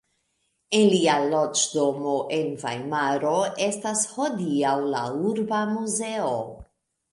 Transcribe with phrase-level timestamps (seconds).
[0.77, 3.35] En lia loĝdomo en Vajmaro
[3.67, 6.37] estas hodiaŭ la Urba muzeo.